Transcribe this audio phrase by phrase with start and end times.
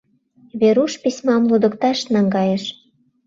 [0.59, 2.63] Веруш письмам лудыкташ наҥгайыш.